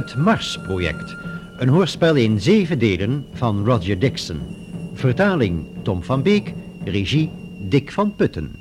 [0.00, 1.16] Het Mars-project.
[1.58, 4.40] Een hoorspel in zeven delen van Roger Dixon.
[4.94, 6.52] Vertaling Tom van Beek.
[6.84, 8.54] Regie Dick van Putten.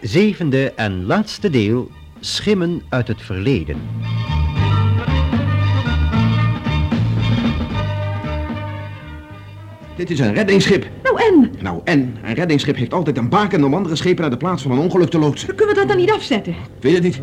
[0.00, 1.90] Zevende en laatste deel.
[2.20, 3.76] Schimmen uit het verleden.
[9.98, 10.86] Dit is een reddingsschip.
[11.02, 11.50] Nou en?
[11.60, 14.70] Nou, en een reddingsschip heeft altijd een baken om andere schepen naar de plaats van
[14.70, 15.54] een ongeluk te loodsen.
[15.54, 16.52] Kunnen we dat dan niet afzetten?
[16.52, 17.20] Ik weet het niet.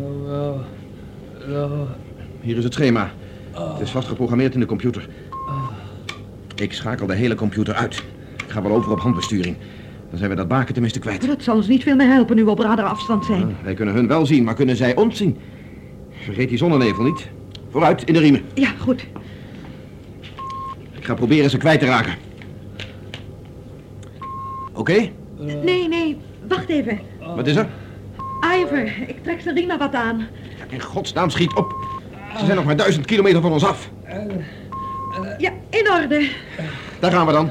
[2.40, 3.10] Hier is het schema.
[3.52, 5.08] Het is vastgeprogrammeerd in de computer.
[6.54, 8.02] Ik schakel de hele computer uit.
[8.36, 9.56] Ik ga wel over op handbesturing.
[10.10, 11.26] Dan zijn we dat baken tenminste kwijt.
[11.26, 13.56] Dat zal ons niet veel meer helpen nu we op radarafstand zijn.
[13.62, 15.36] Wij kunnen hun wel zien, maar kunnen zij ons zien?
[16.10, 17.28] Vergeet die zonnenevel niet.
[17.70, 18.42] Vooruit, in de riemen.
[18.54, 19.06] Ja, goed.
[20.92, 22.14] Ik ga proberen ze kwijt te raken.
[24.76, 25.08] Oké?
[25.38, 27.00] Nee, nee, wacht even.
[27.36, 27.66] Wat is er?
[28.60, 30.28] Ivor, ik trek maar wat aan.
[30.58, 31.74] Ja, in godsnaam, schiet op.
[32.38, 33.90] Ze zijn nog maar duizend kilometer van ons af.
[35.38, 36.28] Ja, in orde.
[37.00, 37.50] Daar gaan we dan.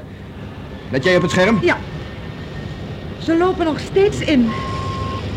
[0.91, 1.59] Let jij op het scherm?
[1.61, 1.77] Ja.
[3.19, 4.49] Ze lopen nog steeds in.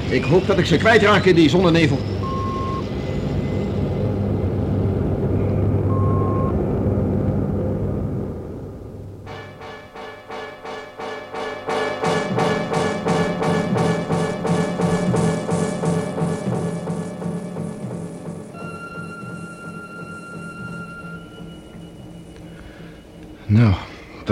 [0.08, 1.98] Ik hoop dat ik ze kwijtraak in die zonnenevel.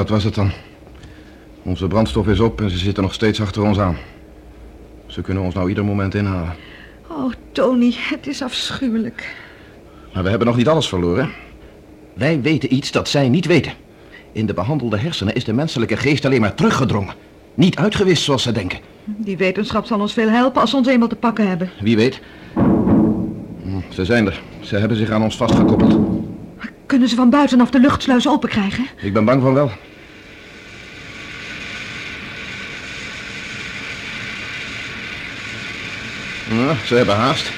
[0.07, 0.50] Dat was het dan.
[1.62, 3.97] Onze brandstof is op en ze zitten nog steeds achter ons aan.
[5.06, 6.55] Ze kunnen ons nou ieder moment inhalen.
[7.09, 9.34] Oh, Tony, het is afschuwelijk.
[10.15, 11.31] Maar we hebben nog niet alles verloren.
[12.15, 13.72] Wij weten iets dat zij niet weten.
[14.33, 17.15] In de behandelde hersenen is de menselijke geest alleen maar teruggedrongen.
[17.55, 18.78] Niet uitgewist zoals ze denken.
[19.05, 21.71] Die wetenschap zal ons veel helpen als ze ons eenmaal te pakken hebben.
[21.81, 22.21] Wie weet.
[22.55, 24.41] Hm, Ze zijn er.
[24.61, 25.99] Ze hebben zich aan ons vastgekoppeld.
[26.87, 28.84] Kunnen ze van buitenaf de luchtsluis open krijgen?
[29.00, 29.71] Ik ben bang van wel.
[36.56, 37.53] Ja, ze hebben haast.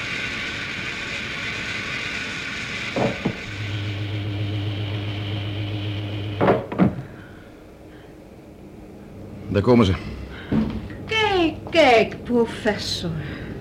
[9.47, 9.93] Daar komen ze.
[11.05, 13.09] Kijk, kijk, professor.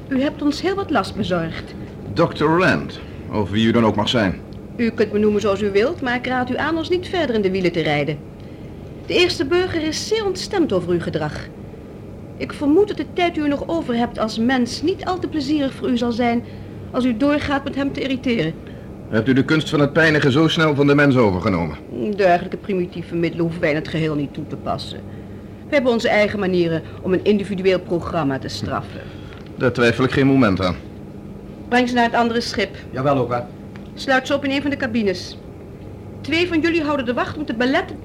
[0.09, 1.75] U hebt ons heel wat last bezorgd.
[2.13, 2.45] Dr.
[2.45, 3.01] Rand,
[3.33, 4.41] of wie u dan ook mag zijn.
[4.77, 7.35] U kunt me noemen zoals u wilt, maar ik raad u aan ons niet verder
[7.35, 8.19] in de wielen te rijden.
[9.07, 11.49] De eerste burger is zeer ontstemd over uw gedrag.
[12.39, 15.29] Ik vermoed dat de tijd die u nog over hebt als mens niet al te
[15.29, 16.45] plezierig voor u zal zijn
[16.91, 18.55] als u doorgaat met hem te irriteren.
[19.09, 21.77] Hebt u de kunst van het pijnigen zo snel van de mens overgenomen?
[22.17, 25.01] Dergelijke primitieve middelen hoeven wij in het geheel niet toe te passen.
[25.69, 29.01] We hebben onze eigen manieren om een individueel programma te straffen.
[29.57, 30.77] Daar twijfel ik geen moment aan.
[31.69, 32.77] Breng ze naar het andere schip.
[32.91, 33.49] Jawel, Oka.
[33.95, 35.39] Sluit ze op in een van de cabines.
[36.21, 37.97] Twee van jullie houden de wacht om te beletten.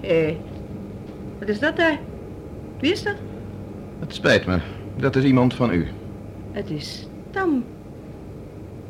[0.00, 0.36] Hé,
[1.38, 1.98] wat is dat daar?
[2.80, 3.14] Wie is dat?
[3.98, 4.58] Het spijt me.
[4.96, 5.86] Dat is iemand van u.
[6.52, 7.64] Het is Tam.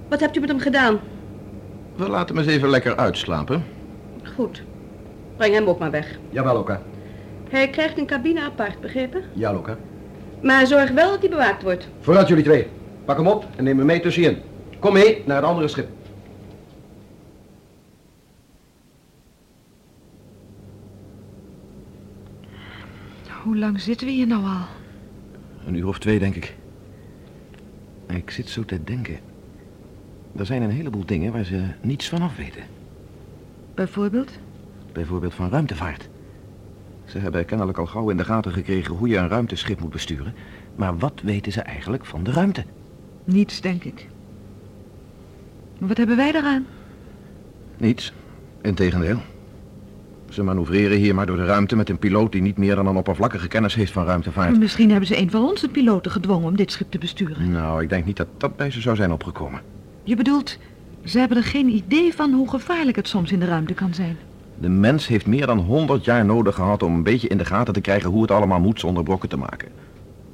[0.09, 1.01] Wat hebt u met hem gedaan?
[1.97, 3.65] We laten hem eens even lekker uitslapen.
[4.35, 4.63] Goed.
[5.37, 6.19] Breng hem ook maar weg.
[6.31, 6.81] Jawel, Oka.
[7.49, 9.23] Hij krijgt een cabine apart, begrepen?
[9.33, 9.77] Ja, Oka.
[10.43, 11.89] Maar zorg wel dat hij bewaakt wordt.
[12.01, 12.67] Vooruit jullie twee.
[13.05, 14.39] Pak hem op en neem hem mee tussenin.
[14.79, 15.89] Kom mee naar het andere schip.
[23.49, 24.67] Hoe lang zitten we hier nou al?
[25.67, 26.57] Een uur of twee, denk ik.
[28.07, 29.19] Ik zit zo te denken.
[30.37, 32.63] Er zijn een heleboel dingen waar ze niets van af weten.
[33.75, 34.39] Bijvoorbeeld?
[34.93, 36.09] Bijvoorbeeld van ruimtevaart.
[37.05, 40.35] Ze hebben kennelijk al gauw in de gaten gekregen hoe je een ruimteschip moet besturen.
[40.77, 42.65] Maar wat weten ze eigenlijk van de ruimte?
[43.25, 44.09] Niets, denk ik.
[45.79, 46.67] Wat hebben wij daaraan?
[47.77, 48.13] Niets.
[48.63, 49.19] Integendeel.
[50.29, 52.97] Ze manoeuvreren hier maar door de ruimte met een piloot die niet meer dan een
[52.97, 54.59] oppervlakkige kennis heeft van ruimtevaart.
[54.59, 57.51] Misschien hebben ze een van onze piloten gedwongen om dit schip te besturen.
[57.51, 59.61] Nou, ik denk niet dat dat bij ze zou zijn opgekomen.
[60.03, 60.59] Je bedoelt,
[61.05, 64.17] ze hebben er geen idee van hoe gevaarlijk het soms in de ruimte kan zijn.
[64.61, 67.75] De mens heeft meer dan 100 jaar nodig gehad om een beetje in de gaten
[67.75, 69.69] te krijgen hoe het allemaal moet zonder brokken te maken.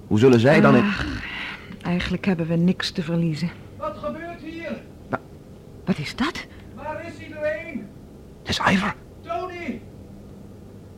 [0.06, 0.82] Hoe zullen zij dan in...
[0.82, 1.06] Ach,
[1.82, 3.50] eigenlijk hebben we niks te verliezen.
[3.76, 4.76] Wat gebeurt hier?
[5.84, 6.46] Wat is dat?
[6.74, 7.86] Waar is iedereen?
[8.42, 8.94] Het is Ivor.
[9.38, 9.80] Tony!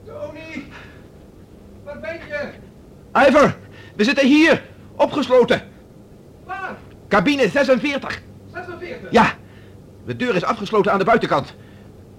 [0.06, 0.64] Tony!
[1.84, 2.48] Waar ben je?
[3.28, 3.56] Ivor,
[3.96, 4.62] we zitten hier,
[4.96, 5.62] opgesloten.
[6.44, 6.76] Waar?
[7.08, 8.22] Cabine 46.
[8.52, 9.10] 46?
[9.10, 9.32] Ja,
[10.06, 11.54] de deur is afgesloten aan de buitenkant.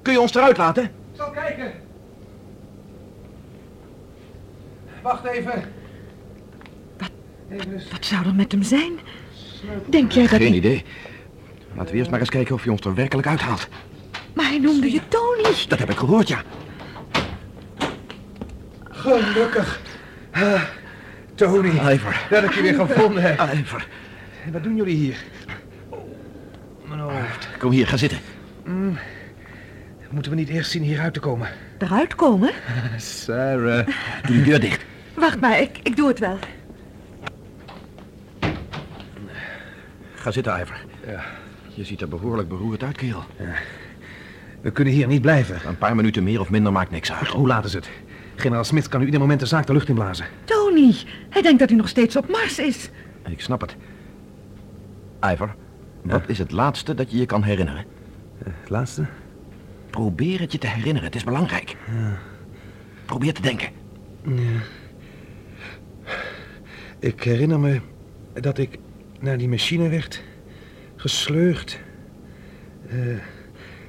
[0.02, 0.84] Kun je ons eruit laten?
[0.84, 1.72] Ik zal kijken.
[5.02, 5.64] Wacht even.
[6.98, 7.10] Wat-
[7.52, 7.82] Even.
[7.92, 9.00] Wat zou er met hem zijn?
[9.90, 10.58] Denk jij dat Geen hij...
[10.58, 10.84] idee.
[11.76, 13.68] Laten we eerst maar eens kijken of je ons er werkelijk uithaalt.
[14.34, 15.26] Maar hij noemde je Tony.
[15.68, 16.42] Dat heb ik gehoord, ja.
[18.90, 19.80] Gelukkig.
[20.32, 20.62] Ah,
[21.36, 22.16] Tony, Ivor.
[22.30, 23.50] dat ik je weer gevonden heb.
[23.54, 23.86] Ivor.
[24.46, 25.16] En wat doen jullie hier?
[25.90, 26.00] Oh,
[26.88, 27.48] mijn hoofd.
[27.60, 28.20] Kom hier, ga zitten.
[30.10, 31.48] Moeten we niet eerst zien hieruit te komen?
[31.78, 32.52] Eruit komen?
[32.98, 33.88] Sarah.
[34.26, 34.86] Doe die deur dicht.
[35.14, 36.38] Wacht maar, ik, ik doe het wel.
[40.16, 40.78] Ga zitten, Ivor.
[41.08, 41.24] Ja.
[41.68, 43.24] Je ziet er behoorlijk beroerd uit, kerel.
[44.62, 45.68] We kunnen hier niet blijven.
[45.68, 47.28] Een paar minuten meer of minder maakt niks uit.
[47.28, 47.90] Hoe laat is het?
[48.36, 50.26] Generaal Smith kan u ieder moment de zaak de lucht inblazen.
[50.44, 50.96] Tony,
[51.30, 52.90] hij denkt dat hij nog steeds op Mars is.
[53.28, 53.76] Ik snap het.
[55.34, 55.56] Ivor,
[56.02, 57.86] wat is het laatste dat je je kan herinneren?
[58.44, 59.06] Het laatste?
[59.90, 61.76] Probeer het je te herinneren, het is belangrijk.
[63.06, 63.70] Probeer te denken.
[67.00, 67.82] Ik herinner me
[68.34, 68.78] dat ik
[69.20, 70.24] naar die machine werd
[70.96, 71.80] gesleurd.
[72.90, 72.98] Eh,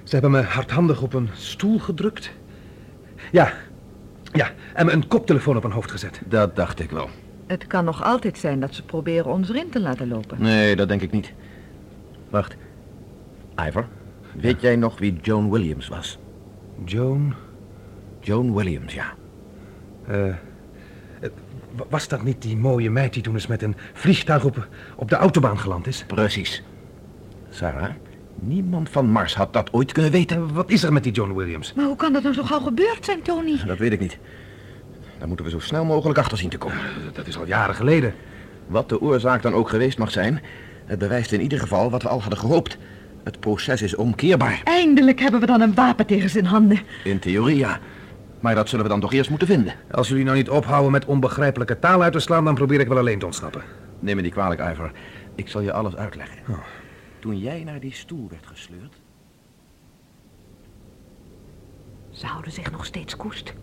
[0.09, 2.31] ze hebben me hardhandig op een stoel gedrukt.
[3.33, 3.53] Ja,
[4.33, 6.21] ja, en me een koptelefoon op mijn hoofd gezet.
[6.27, 7.09] Dat dacht ik wel.
[7.47, 10.43] Het kan nog altijd zijn dat ze proberen ons erin te laten lopen.
[10.43, 11.33] Nee, dat denk ik niet.
[12.31, 12.57] Wacht.
[13.69, 13.87] Ivor,
[14.41, 16.19] weet jij nog wie Joan Williams was?
[16.85, 17.35] Joan,
[18.21, 19.13] Joan Williams, ja.
[20.07, 20.35] eh,
[21.77, 25.09] wa- was dat niet die mooie meid die toen eens met een vliegtuig op, op
[25.09, 26.05] de autobaan geland is?
[26.07, 26.63] Precies.
[27.51, 27.91] Sarah,
[28.41, 30.37] niemand van Mars had dat ooit kunnen weten.
[30.37, 31.75] En wat is er met die Joan Williams?
[31.75, 33.61] Maar hoe kan dat nou zo gauw gebeurd zijn, Tony?
[33.67, 34.19] Dat weet ik niet.
[35.19, 36.79] Daar moeten we zo snel mogelijk achter zien te komen.
[37.13, 38.15] Dat is al jaren geleden.
[38.67, 40.41] Wat de oorzaak dan ook geweest mag zijn,
[40.87, 42.79] het bewijst in ieder geval wat we al hadden gehoopt.
[43.25, 44.61] Het proces is omkeerbaar.
[44.65, 46.81] Eindelijk hebben we dan een wapen tegen zijn handen.
[47.05, 47.79] In theorie ja.
[48.41, 49.75] Maar dat zullen we dan toch eerst moeten vinden.
[49.91, 52.99] Als jullie nou niet ophouden met onbegrijpelijke taal uit te slaan, dan probeer ik wel
[52.99, 53.63] alleen te ontsnappen.
[54.01, 54.91] Neem me niet kwalijk, Ivor.
[55.35, 56.37] Ik zal je alles uitleggen.
[57.19, 59.01] Toen jij naar die stoel werd gesleurd...
[62.11, 63.55] Ze houden zich nog steeds koest.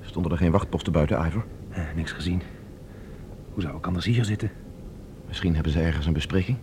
[0.00, 1.44] stonden er geen wachtposten buiten, Ivor.
[1.70, 2.42] Eh, niks gezien.
[3.52, 4.50] Hoe zou ik anders hier zitten?
[5.26, 6.58] Misschien hebben ze ergens een bespreking.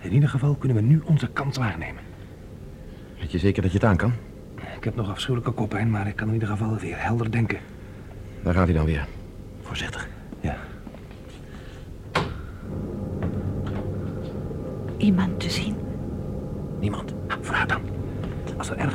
[0.00, 2.02] In ieder geval kunnen we nu onze kans waarnemen.
[3.18, 4.12] Weet je zeker dat je het aan kan?
[4.76, 7.58] Ik heb nog afschuwelijke koppijn, maar ik kan in ieder geval weer helder denken.
[8.42, 9.06] Daar gaat hij dan weer.
[9.60, 10.08] Voorzichtig.
[10.40, 10.56] Ja.
[14.96, 15.76] Iemand te zien.
[16.80, 17.14] Niemand.
[17.28, 17.80] Ah, Vooruit dan.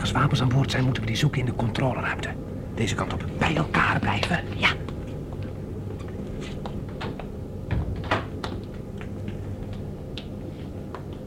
[0.09, 2.29] Als wapens aan boord zijn, moeten we die zoeken in de controleruimte.
[2.75, 3.25] Deze kant op.
[3.37, 4.43] Bij elkaar blijven.
[4.57, 4.69] Ja.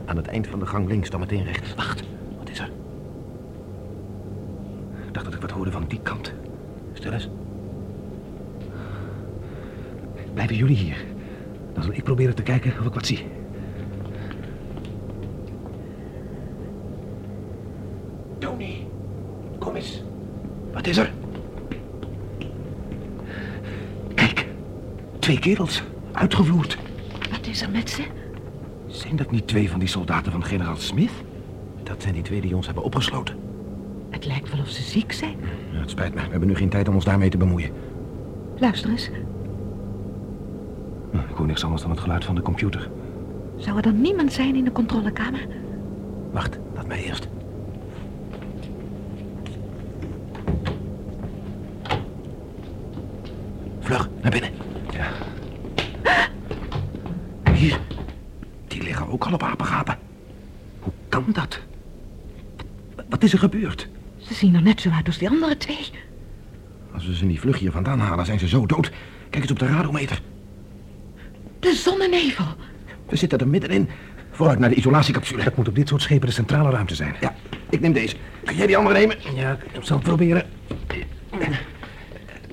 [0.04, 1.74] Aan het eind van de gang links, dan meteen rechts.
[1.74, 2.02] Wacht,
[2.38, 2.70] wat is er?
[5.06, 6.32] Ik dacht dat ik wat hoorde van die kant.
[6.92, 7.28] Stil eens.
[10.34, 11.04] Blijven jullie hier.
[11.72, 13.26] Dan zal ik proberen te kijken of ik wat zie.
[18.42, 18.86] Tony,
[19.58, 20.02] kom eens.
[20.72, 21.12] Wat is er?
[24.14, 24.46] Kijk,
[25.18, 25.82] twee kerels,
[26.12, 26.78] uitgevloerd.
[27.30, 28.02] Wat is er met ze?
[28.86, 31.10] Zijn dat niet twee van die soldaten van generaal Smith?
[31.82, 33.36] Dat zijn die twee die ons hebben opgesloten.
[34.10, 35.36] Het lijkt wel of ze ziek zijn.
[35.72, 36.20] Ja, het spijt me.
[36.24, 37.70] We hebben nu geen tijd om ons daarmee te bemoeien.
[38.58, 39.10] Luister eens.
[41.10, 42.90] Hm, Ik hoor niks anders dan het geluid van de computer.
[43.56, 45.46] Zou er dan niemand zijn in de controlekamer?
[46.32, 47.28] Wacht, laat mij eerst.
[53.80, 54.50] Vlug, naar binnen.
[54.92, 55.06] Ja.
[57.52, 57.80] Hier.
[58.66, 59.98] Die liggen ook al op apengapen.
[60.80, 61.60] Hoe kan dat?
[63.22, 63.88] Wat- is er gebeurd?
[64.18, 65.90] Ze zien er net zo uit als die andere twee.
[66.94, 68.90] Als we ze niet vlug hier vandaan halen, zijn ze zo dood.
[69.30, 70.20] Kijk eens op de radometer.
[71.60, 72.44] De zonnenevel.
[73.08, 73.88] We zitten er middenin.
[74.30, 75.44] Vooruit naar de isolatiecapsule.
[75.44, 77.14] Dat moet op dit soort schepen de centrale ruimte zijn.
[77.20, 77.34] Ja,
[77.70, 78.16] ik neem deze.
[78.44, 79.16] Kun jij die andere nemen?
[79.34, 80.42] Ja, ik zal het proberen.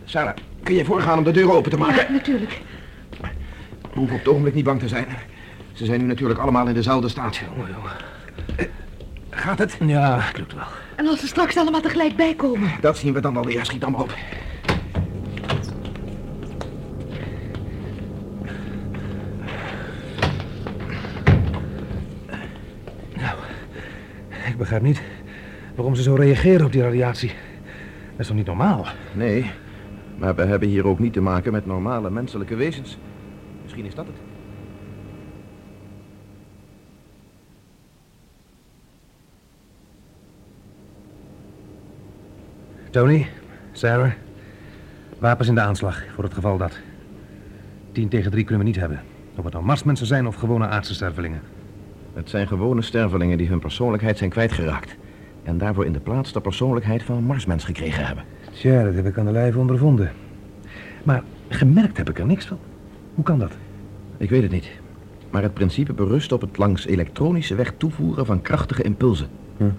[0.06, 1.96] Sarah, kun jij voorgaan om de deur open te maken?
[2.06, 2.62] Ja, natuurlijk.
[3.22, 3.28] We
[3.94, 5.06] hoeven op het ogenblik niet bang te zijn.
[5.74, 7.42] Ze zijn nu natuurlijk allemaal in dezelfde staat.
[9.30, 9.78] Gaat het?
[9.86, 10.64] Ja, lukt wel.
[10.96, 12.72] En als ze straks allemaal tegelijk bijkomen.
[12.82, 13.66] Dat zien we dan alweer.
[13.66, 14.14] Schiet dan maar op.
[24.48, 25.02] Ik begrijp niet
[25.76, 27.30] waarom ze zo reageren op die radiatie.
[28.12, 28.86] Dat is toch niet normaal?
[29.14, 29.52] Nee,
[30.18, 32.98] maar we hebben hier ook niet te maken met normale menselijke wezens.
[33.64, 34.16] Misschien is dat het.
[42.90, 43.28] Tony,
[43.72, 44.12] Sarah,
[45.20, 46.80] wapens in de aanslag voor het geval dat.
[47.92, 49.02] Tien tegen drie kunnen we niet hebben.
[49.36, 51.42] Of het nou marsmensen zijn of gewone aardse stervelingen.
[52.14, 54.96] Het zijn gewone stervelingen die hun persoonlijkheid zijn kwijtgeraakt.
[55.44, 58.24] En daarvoor in de plaats de persoonlijkheid van een marsmens gekregen hebben.
[58.52, 60.12] Tja, dat heb ik aan de lijf ondervonden.
[61.04, 62.60] Maar gemerkt heb ik er niks van.
[63.14, 63.58] Hoe kan dat?
[64.18, 64.70] Ik weet het niet.
[65.30, 69.28] Maar het principe berust op het langs elektronische weg toevoeren van krachtige impulsen.
[69.58, 69.70] Hm.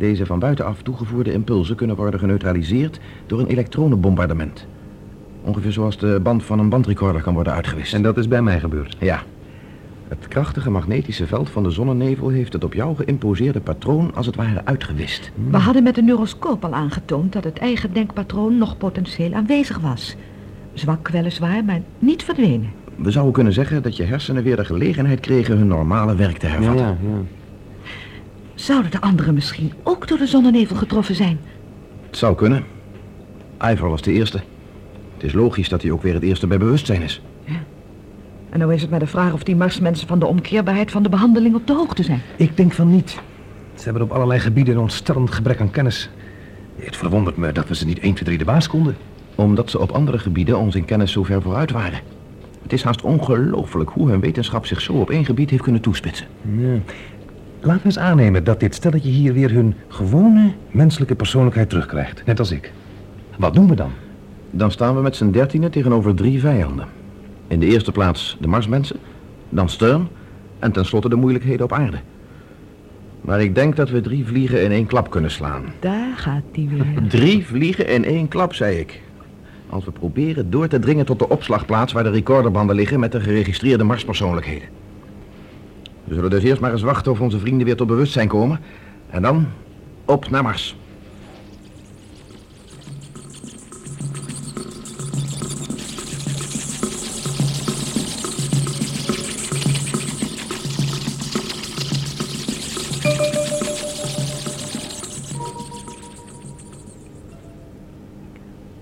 [0.00, 4.66] Deze van buitenaf toegevoerde impulsen kunnen worden geneutraliseerd door een elektronenbombardement.
[5.42, 7.94] Ongeveer zoals de band van een bandrecorder kan worden uitgewist.
[7.94, 8.96] En dat is bij mij gebeurd.
[9.00, 9.22] Ja.
[10.08, 14.36] Het krachtige magnetische veld van de zonnenevel heeft het op jou geïmposeerde patroon als het
[14.36, 15.30] ware uitgewist.
[15.50, 20.16] We hadden met de neuroscoop al aangetoond dat het eigen denkpatroon nog potentieel aanwezig was.
[20.72, 22.70] Zwak weliswaar, maar niet verdwenen.
[22.96, 26.46] We zouden kunnen zeggen dat je hersenen weer de gelegenheid kregen hun normale werk te
[26.46, 26.86] hervatten.
[26.86, 27.38] ja.
[28.60, 31.40] Zouden de anderen misschien ook door de zonnenevel getroffen zijn?
[32.06, 32.64] Het zou kunnen.
[33.64, 34.40] Ivor was de eerste.
[35.14, 37.22] Het is logisch dat hij ook weer het eerste bij bewustzijn is.
[38.50, 41.08] En nou is het maar de vraag of die marsmensen van de omkeerbaarheid van de
[41.08, 42.22] behandeling op de hoogte zijn.
[42.36, 43.20] Ik denk van niet.
[43.74, 46.10] Ze hebben op allerlei gebieden een ontstellend gebrek aan kennis.
[46.76, 48.96] Het verwondert me dat we ze niet 1, 2, 3 de baas konden.
[49.34, 52.00] Omdat ze op andere gebieden ons in kennis zo ver vooruit waren.
[52.62, 56.26] Het is haast ongelooflijk hoe hun wetenschap zich zo op één gebied heeft kunnen toespitsen.
[56.56, 56.78] Ja.
[57.62, 62.26] Laten we eens aannemen dat dit stelletje hier weer hun gewone menselijke persoonlijkheid terugkrijgt.
[62.26, 62.72] Net als ik.
[63.36, 63.90] Wat doen we dan?
[64.50, 66.86] Dan staan we met z'n dertienen tegenover drie vijanden.
[67.48, 68.96] In de eerste plaats de Marsmensen,
[69.48, 70.08] dan Stern
[70.58, 71.96] en tenslotte de moeilijkheden op aarde.
[73.20, 75.64] Maar ik denk dat we drie vliegen in één klap kunnen slaan.
[75.80, 77.08] Daar gaat die weer.
[77.08, 79.00] Drie vliegen in één klap, zei ik.
[79.68, 83.20] Als we proberen door te dringen tot de opslagplaats waar de recorderbanden liggen met de
[83.20, 84.68] geregistreerde Marspersoonlijkheden.
[86.04, 88.60] We zullen dus eerst maar eens wachten of onze vrienden weer tot bewustzijn komen.
[89.10, 89.46] En dan
[90.04, 90.76] op naar Mars.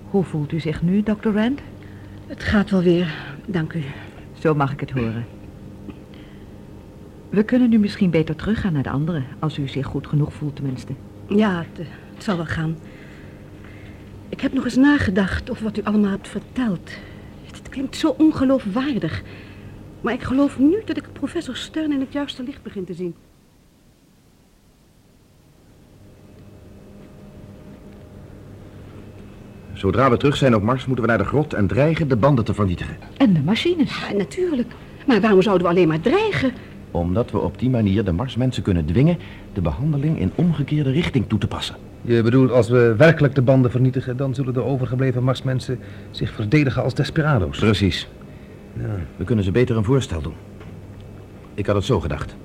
[0.09, 1.29] Hoe voelt u zich nu, Dr.
[1.29, 1.61] Rand?
[2.27, 3.83] Het gaat wel weer, dank u.
[4.39, 5.38] Zo mag ik het horen.
[7.29, 10.55] We kunnen nu misschien beter teruggaan naar de anderen, als u zich goed genoeg voelt
[10.55, 10.93] tenminste.
[11.27, 12.77] Ja, het, het zal wel gaan.
[14.29, 16.91] Ik heb nog eens nagedacht over wat u allemaal hebt verteld.
[17.45, 19.23] Het klinkt zo ongeloofwaardig.
[20.01, 23.15] Maar ik geloof nu dat ik professor Stern in het juiste licht begin te zien.
[29.73, 32.45] Zodra we terug zijn op Mars moeten we naar de grot en dreigen de banden
[32.45, 32.97] te vernietigen.
[33.17, 33.99] En de machines.
[34.09, 34.71] Ja, natuurlijk.
[35.07, 36.53] Maar waarom zouden we alleen maar dreigen?
[36.91, 39.17] Omdat we op die manier de Marsmensen kunnen dwingen
[39.53, 41.75] de behandeling in omgekeerde richting toe te passen.
[42.01, 44.17] Je bedoelt, als we werkelijk de banden vernietigen...
[44.17, 45.79] dan zullen de overgebleven marsmensen
[46.11, 47.59] zich verdedigen als desperado's.
[47.59, 48.07] Precies.
[48.73, 48.83] Ja.
[49.15, 50.33] We kunnen ze beter een voorstel doen.
[51.53, 52.35] Ik had het zo gedacht.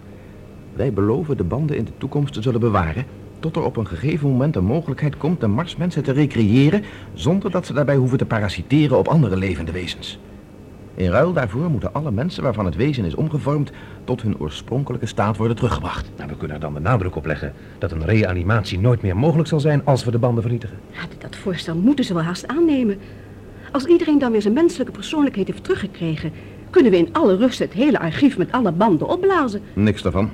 [0.73, 3.05] Wij beloven de banden in de toekomst te zullen bewaren...
[3.41, 6.83] tot er op een gegeven moment een mogelijkheid komt de Marsmensen te recreëren...
[7.13, 10.19] zonder dat ze daarbij hoeven te parasiteren op andere levende wezens.
[10.95, 13.73] In ruil daarvoor moeten alle mensen waarvan het wezen is omgevormd...
[14.05, 16.11] tot hun oorspronkelijke staat worden teruggebracht.
[16.17, 19.49] Nou, we kunnen er dan de nadruk op leggen dat een reanimatie nooit meer mogelijk
[19.49, 20.79] zal zijn als we de banden vernietigen.
[20.91, 22.99] Ja, dat voorstel moeten ze wel haast aannemen.
[23.73, 26.33] Als iedereen dan weer zijn menselijke persoonlijkheid heeft teruggekregen...
[26.71, 29.61] kunnen we in alle rust het hele archief met alle banden opblazen.
[29.73, 30.31] Niks daarvan.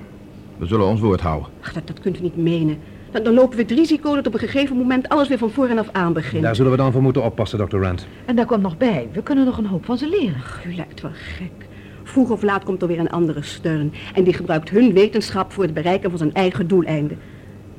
[0.56, 1.50] We zullen ons woord houden.
[1.60, 2.78] Ach, dat, dat kunt u niet menen.
[3.10, 5.68] Dan, dan lopen we het risico dat op een gegeven moment alles weer van voor
[5.68, 6.42] en af aan begint.
[6.42, 7.76] Daar zullen we dan voor moeten oppassen, Dr.
[7.76, 8.06] Rand.
[8.24, 10.36] En daar komt nog bij, we kunnen nog een hoop van ze leren.
[10.36, 11.68] Ach, U lijkt wel gek.
[12.02, 13.92] Vroeg of laat komt er weer een andere steun.
[14.14, 17.18] En die gebruikt hun wetenschap voor het bereiken van zijn eigen doeleinden.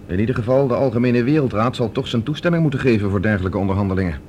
[0.08, 4.20] In ieder geval, de Algemene Wereldraad zal toch zijn toestemming moeten geven voor dergelijke onderhandelingen.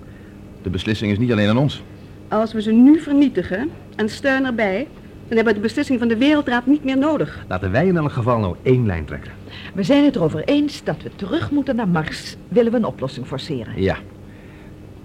[0.62, 1.82] De beslissing is niet alleen aan ons.
[2.28, 4.88] Als we ze nu vernietigen en steun erbij...
[5.28, 7.44] dan hebben we de beslissing van de Wereldraad niet meer nodig.
[7.48, 9.41] Laten wij in elk geval nou één lijn trekken.
[9.72, 12.36] We zijn het erover eens dat we terug moeten naar Mars.
[12.48, 13.82] Willen we een oplossing forceren.
[13.82, 13.96] Ja.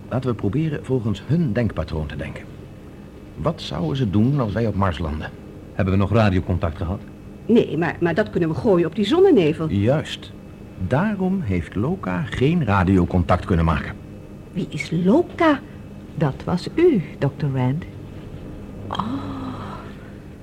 [0.09, 2.43] Laten we proberen volgens hun denkpatroon te denken.
[3.35, 5.29] Wat zouden ze doen als wij op Mars landen?
[5.73, 6.99] Hebben we nog radiocontact gehad?
[7.45, 9.69] Nee, maar, maar dat kunnen we gooien op die zonnenevel.
[9.69, 10.31] Juist.
[10.87, 13.95] Daarom heeft Loka geen radiocontact kunnen maken.
[14.51, 15.59] Wie is Loka?
[16.15, 17.45] Dat was u, Dr.
[17.55, 17.83] Rand.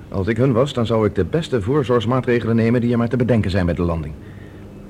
[0.09, 3.17] Als ik hun was, dan zou ik de beste voorzorgsmaatregelen nemen die er maar te
[3.17, 4.13] bedenken zijn bij de landing.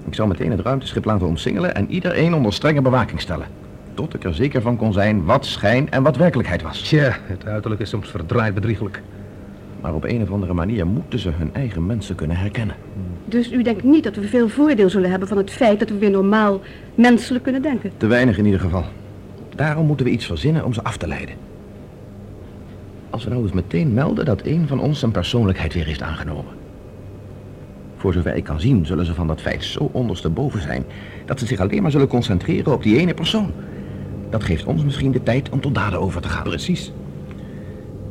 [0.07, 3.47] Ik zou meteen het ruimteschip laten omsingelen en iedereen onder strenge bewaking stellen.
[3.93, 6.81] Tot ik er zeker van kon zijn wat schijn en wat werkelijkheid was.
[6.81, 9.01] Tja, het uiterlijk is soms verdraaid bedriegelijk.
[9.81, 12.75] Maar op een of andere manier moeten ze hun eigen mensen kunnen herkennen.
[13.25, 15.97] Dus u denkt niet dat we veel voordeel zullen hebben van het feit dat we
[15.97, 16.61] weer normaal
[16.95, 17.91] menselijk kunnen denken?
[17.97, 18.83] Te weinig in ieder geval.
[19.55, 21.35] Daarom moeten we iets verzinnen om ze af te leiden.
[23.09, 26.53] Als we nou eens meteen melden dat een van ons zijn persoonlijkheid weer heeft aangenomen.
[27.97, 30.83] Voor zover ik kan zien, zullen ze van dat feit zo ondersteboven zijn...
[31.25, 33.51] dat ze zich alleen maar zullen concentreren op die ene persoon.
[34.29, 36.43] Dat geeft ons misschien de tijd om tot daden over te gaan.
[36.43, 36.91] Precies.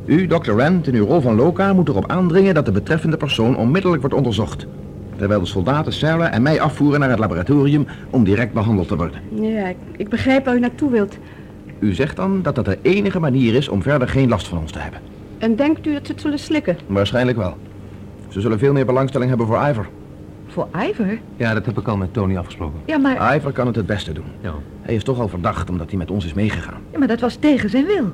[0.04, 0.50] U, Dr.
[0.50, 4.16] Rand, in uw rol van Loka moet erop aandringen dat de betreffende persoon onmiddellijk wordt
[4.16, 4.66] onderzocht.
[5.16, 9.20] Terwijl de soldaten Sarah en mij afvoeren naar het laboratorium om direct behandeld te worden.
[9.40, 11.18] Ja, ik, ik begrijp waar u naartoe wilt.
[11.84, 14.72] U zegt dan dat dat de enige manier is om verder geen last van ons
[14.72, 15.00] te hebben.
[15.38, 16.76] En denkt u dat ze het zullen slikken?
[16.86, 17.56] Waarschijnlijk wel.
[18.28, 19.86] Ze zullen veel meer belangstelling hebben voor Ivor.
[20.46, 21.18] Voor Ivor?
[21.36, 22.80] Ja, dat heb ik al met Tony afgesproken.
[22.86, 24.24] Ja, maar, Ivor kan het het beste doen.
[24.40, 24.54] Ja.
[24.82, 26.80] Hij is toch al verdacht omdat hij met ons is meegegaan.
[26.92, 28.12] ja, maar dat was tegen zijn wil.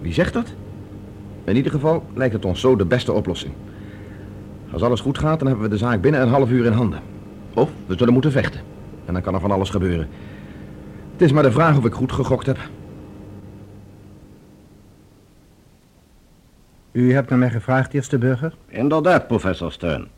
[0.00, 0.54] Wie zegt dat?
[1.44, 3.52] In ieder geval lijkt het ons zo de beste oplossing.
[4.72, 7.00] Als alles goed gaat, dan hebben we de zaak binnen een half uur in handen.
[7.54, 8.60] Of we zullen moeten vechten.
[9.04, 10.08] En dan kan er van alles gebeuren.
[11.12, 12.58] Het is maar de vraag of ik goed gegokt heb.
[16.94, 18.54] U hebt naar mij gevraagd, eerste burger?
[18.68, 20.08] Inderdaad, professor Steun.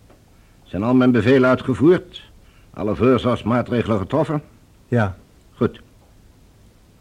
[0.62, 2.30] Zijn al mijn bevelen uitgevoerd?
[2.70, 4.42] Alle voorzorgsmaatregelen getroffen?
[4.88, 5.16] Ja.
[5.54, 5.80] Goed.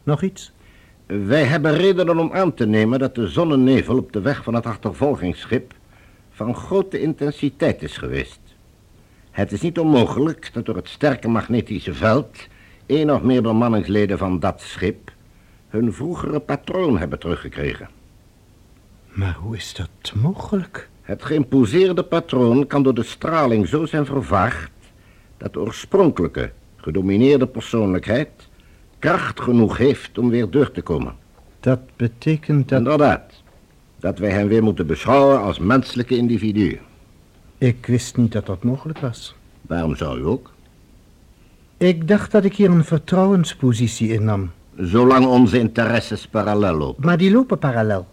[0.04, 0.52] Nog iets?
[1.06, 4.66] Wij hebben redenen om aan te nemen dat de zonnenevel op de weg van het
[4.66, 5.74] achtervolgingsschip
[6.32, 8.40] van grote intensiteit is geweest.
[9.32, 12.48] Het is niet onmogelijk dat door het sterke magnetische veld
[12.86, 15.12] één of meer bemanningsleden van dat schip
[15.68, 17.90] hun vroegere patroon hebben teruggekregen.
[19.16, 20.90] Maar hoe is dat mogelijk?
[21.02, 24.72] Het geïmposeerde patroon kan door de straling zo zijn vervaagd
[25.38, 28.30] dat de oorspronkelijke, gedomineerde persoonlijkheid
[29.00, 31.16] kracht genoeg heeft om weer door te komen.
[31.60, 32.78] Dat betekent dat...
[32.78, 33.44] Inderdaad,
[34.00, 36.80] dat wij hem weer moeten beschouwen als menselijke individu.
[37.58, 39.36] Ik wist niet dat dat mogelijk was.
[39.62, 40.52] Waarom zou u ook?
[41.78, 44.52] Ik dacht dat ik hier een vertrouwenspositie innam.
[44.78, 47.06] Zolang onze interesses parallel lopen.
[47.06, 48.08] Maar die lopen parallel.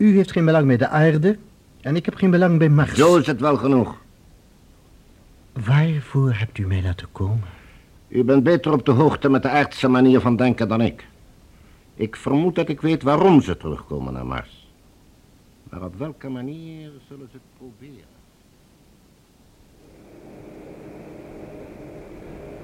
[0.00, 1.38] U heeft geen belang bij de aarde
[1.80, 2.94] en ik heb geen belang bij Mars.
[2.94, 3.96] Zo is het wel genoeg.
[5.52, 7.48] Waarvoor hebt u mij laten komen?
[8.08, 11.06] U bent beter op de hoogte met de aardse manier van denken dan ik.
[11.94, 14.68] Ik vermoed dat ik weet waarom ze terugkomen naar Mars.
[15.70, 18.08] Maar op welke manier zullen ze het proberen?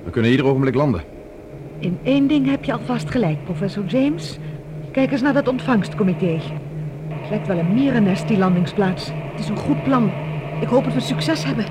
[0.04, 1.04] We kunnen ieder ogenblik landen.
[1.78, 4.38] In één ding heb je alvast gelijk, professor James.
[4.92, 6.40] Kijk eens naar dat ontvangstcomité.
[7.26, 9.10] Het lijkt wel een mierennest, die landingsplaats.
[9.12, 10.12] Het is een goed plan.
[10.60, 11.64] Ik hoop dat we succes hebben.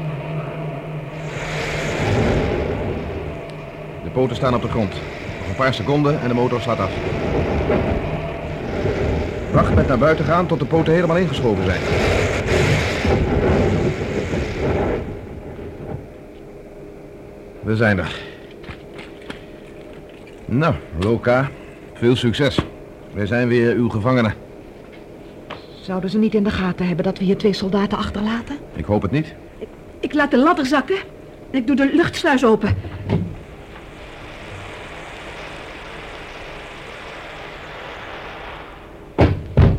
[4.03, 4.93] De poten staan op de grond.
[5.39, 6.91] Nog een paar seconden en de motor slaat af.
[9.51, 11.81] Wacht met naar buiten gaan tot de poten helemaal ingeschoven zijn.
[17.61, 18.21] We zijn er.
[20.45, 21.49] Nou, Loka,
[21.93, 22.59] veel succes.
[23.13, 24.44] Wij zijn weer uw gevangenen.
[25.85, 28.57] Zouden ze niet in de gaten hebben dat we hier twee soldaten achterlaten?
[28.75, 29.35] Ik hoop het niet.
[29.99, 30.97] Ik laat de ladder zakken
[31.51, 32.75] en ik doe de luchtsluis open.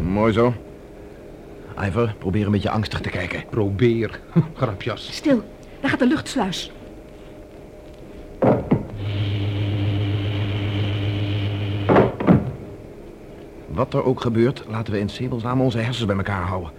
[0.01, 0.55] Mooi zo.
[1.85, 3.45] Ivor, probeer een beetje angstig te kijken.
[3.51, 4.21] Probeer.
[4.57, 5.09] Grapjas.
[5.13, 5.43] Stil,
[5.81, 6.73] daar gaat de luchtsluis.
[13.77, 16.71] Wat er ook gebeurt, laten we in Sebelsnaam onze hersens bij elkaar houden.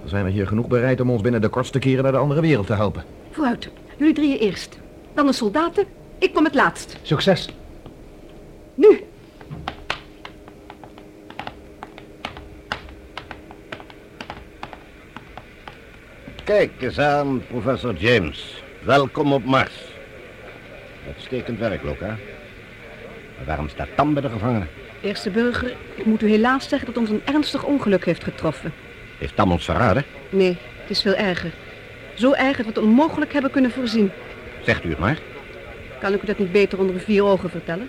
[0.00, 2.40] Dan zijn we hier genoeg bereid om ons binnen de kortste keren naar de andere
[2.40, 3.04] wereld te helpen.
[3.30, 4.78] Vooruit, jullie drieën eerst.
[5.14, 5.84] Dan de soldaten,
[6.18, 6.96] ik kom het laatst.
[7.02, 7.48] Succes.
[8.74, 9.00] Nu,
[16.44, 18.62] Kijk eens aan, professor James.
[18.84, 19.92] Welkom op Mars.
[21.06, 22.06] Uitstekend werk, Loka.
[23.36, 24.68] Maar waarom staat Tam bij de gevangenen?
[25.00, 28.72] Eerste burger, ik moet u helaas zeggen dat ons een ernstig ongeluk heeft getroffen.
[29.18, 30.04] Heeft Tam ons verraden?
[30.30, 31.50] Nee, het is veel erger.
[32.14, 34.10] Zo erg dat we het onmogelijk hebben kunnen voorzien.
[34.64, 35.18] Zegt u het maar,
[36.00, 37.88] Kan ik u dat niet beter onder vier ogen vertellen?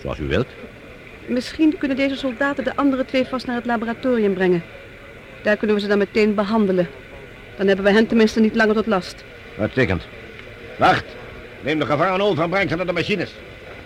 [0.00, 0.46] zoals u wilt.
[1.26, 4.62] Misschien kunnen deze soldaten de andere twee vast naar het laboratorium brengen.
[5.42, 6.88] Daar kunnen we ze dan meteen behandelen.
[7.56, 9.24] Dan hebben we hen tenminste niet langer tot last.
[9.58, 10.02] Uitstekend.
[10.78, 11.04] Wacht.
[11.60, 13.34] Neem de gevangenen over en breng ze naar de machines.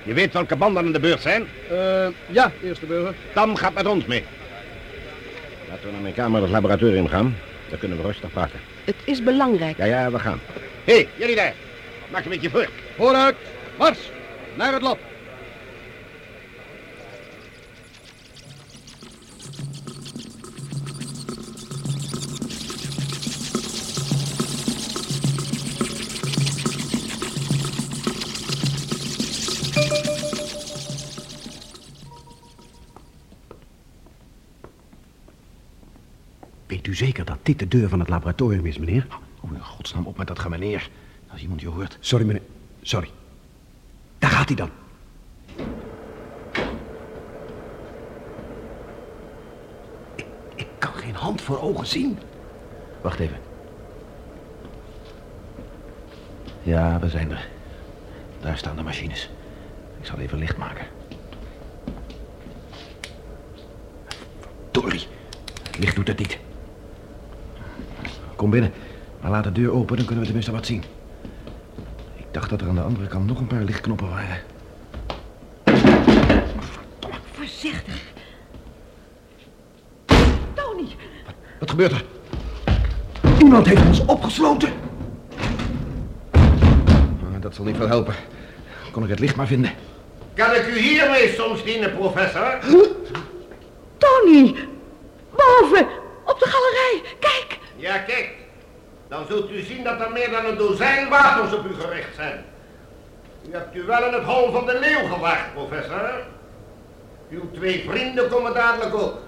[0.07, 1.47] Je weet welke banden aan de beurt zijn?
[1.71, 3.15] Eh, ja, eerste burger.
[3.33, 4.25] Tam gaat met ons mee.
[5.69, 7.37] Laten we naar mijn kamer het laboratorium gaan.
[7.69, 8.61] Dan kunnen we rustig praten.
[8.85, 9.77] Het is belangrijk.
[9.77, 10.41] Ja, ja, we gaan.
[10.85, 11.55] Hé, hey, jullie daar.
[12.11, 12.69] Maak een beetje voor.
[12.97, 13.37] Vooruit.
[13.79, 13.99] Mars.
[14.55, 14.99] Naar het lab.
[36.97, 39.07] Zeker dat dit de deur van het laboratorium is, meneer?
[39.41, 40.91] Oh, in godsnaam op met dat meneer.
[41.31, 41.97] Als iemand je hoort.
[42.01, 42.43] Sorry, meneer.
[42.83, 43.11] Sorry.
[44.19, 44.71] Daar gaat hij dan.
[50.15, 52.19] Ik, ik kan geen hand voor ogen zien.
[53.03, 53.39] Wacht even.
[56.63, 57.49] Ja, we zijn er.
[58.41, 59.31] Daar staan de machines.
[60.01, 60.87] Ik zal even licht maken.
[64.63, 65.07] Verdorie.
[65.63, 66.39] Het licht doet het niet.
[68.37, 68.73] Kom binnen.
[69.21, 70.83] Maar laat de deur open, dan kunnen we tenminste wat zien.
[72.17, 74.39] Ik dacht dat er aan de andere kant nog een paar lichtknoppen waren.
[77.33, 78.03] Voorzichtig.
[80.55, 80.87] Tony,
[81.61, 82.05] Wat gebeurt er?
[83.39, 84.73] Iemand heeft ons opgesloten.
[86.33, 88.15] Ah, Dat zal niet veel helpen.
[88.93, 89.71] Kon ik het licht maar vinden.
[90.35, 92.59] Kan ik u hiermee soms dienen, professor?
[93.99, 94.55] Tony!
[95.31, 95.87] Boven,
[96.25, 97.59] op de galerij, kijk!
[97.77, 98.31] Ja, kijk.
[99.09, 102.45] Dan zult u zien dat er meer dan een dozijn wapens op u gericht zijn.
[103.49, 106.11] U hebt u wel in het hol van de leeuw gewacht, professor.
[107.31, 109.19] Uw twee vrienden komen dadelijk ook.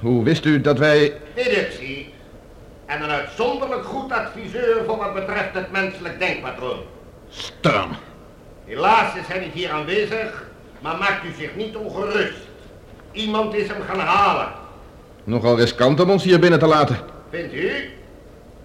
[0.00, 1.20] Hoe wist u dat wij...
[1.34, 2.14] Deductie.
[2.86, 6.80] En een uitzonderlijk goed adviseur voor wat betreft het menselijk denkpatroon.
[7.28, 7.96] Stern.
[8.64, 10.44] Helaas is hij niet hier aanwezig,
[10.80, 12.38] maar maakt u zich niet ongerust.
[13.12, 14.48] Iemand is hem gaan halen.
[15.24, 16.96] Nogal riskant om ons hier binnen te laten.
[17.30, 17.90] Vindt u?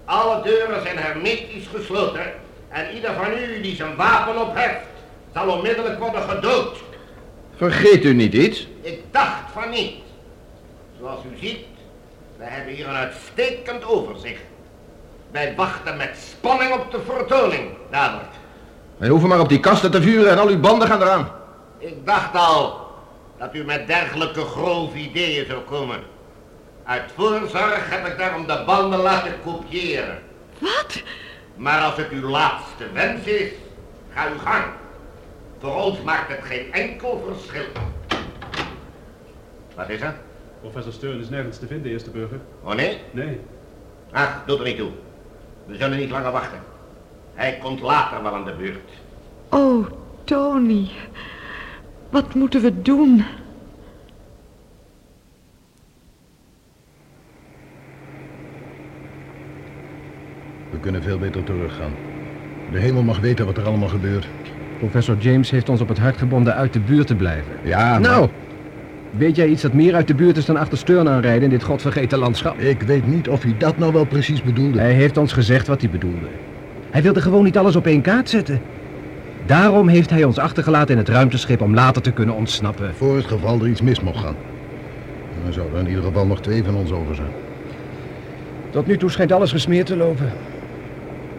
[0.05, 2.33] Alle deuren zijn hermetisch gesloten
[2.69, 4.85] en ieder van u die zijn wapen opheft,
[5.33, 6.77] zal onmiddellijk worden gedood.
[7.55, 8.67] Vergeet u niet iets?
[8.81, 9.93] Ik dacht van niet.
[10.99, 11.65] Zoals u ziet,
[12.37, 14.41] we hebben hier een uitstekend overzicht.
[15.31, 18.33] Wij wachten met spanning op de vertoning, dadelijk.
[18.97, 21.31] Wij hoeven maar op die kasten te vuren en al uw banden gaan eraan.
[21.77, 22.87] Ik dacht al
[23.37, 25.99] dat u met dergelijke grove ideeën zou komen.
[26.85, 30.19] Uit voorzorg heb ik daarom de banden laten kopiëren.
[30.59, 31.01] Wat?
[31.55, 33.51] Maar als het uw laatste wens is,
[34.13, 34.63] ga uw gang.
[35.59, 37.65] Voor ons maakt het geen enkel verschil.
[39.75, 40.15] Wat is er?
[40.61, 42.39] Professor Stern is nergens te vinden, eerste burger.
[42.63, 43.01] Oh nee?
[43.11, 43.39] Nee.
[44.11, 44.91] Ach, doet er niet toe.
[45.65, 46.59] We zullen niet langer wachten.
[47.33, 48.89] Hij komt later wel aan de beurt.
[49.49, 49.87] Oh,
[50.23, 50.89] Tony.
[52.09, 53.25] Wat moeten we doen?
[60.85, 61.91] Kunnen veel beter teruggaan.
[62.71, 64.27] De hemel mag weten wat er allemaal gebeurt.
[64.77, 67.51] Professor James heeft ons op het hart gebonden uit de buurt te blijven.
[67.63, 68.29] Ja, Nou,
[69.09, 71.63] weet jij iets dat meer uit de buurt is dan achter Stern aanrijden in dit
[71.63, 72.59] godvergeten landschap?
[72.59, 74.79] Ik weet niet of hij dat nou wel precies bedoelde.
[74.79, 76.27] Hij heeft ons gezegd wat hij bedoelde.
[76.89, 78.61] Hij wilde gewoon niet alles op één kaart zetten.
[79.45, 82.95] Daarom heeft hij ons achtergelaten in het ruimteschip om later te kunnen ontsnappen.
[82.95, 84.35] Voor het geval er iets mis mocht gaan.
[85.43, 87.31] Dan zouden er in ieder geval nog twee van ons over zijn.
[88.69, 90.31] Tot nu toe schijnt alles gesmeerd te lopen.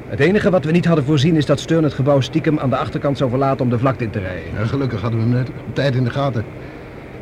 [0.08, 2.76] Het enige wat we niet hadden voorzien is dat Stern het gebouw stiekem aan de
[2.76, 4.52] achterkant zou verlaten om de vlakte in te rijden.
[4.54, 6.40] Ja, gelukkig hadden we hem net op tijd in de gaten.